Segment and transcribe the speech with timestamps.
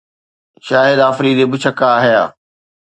[0.67, 2.23] شاهد آفريدي ٻه ڇڪا هنيا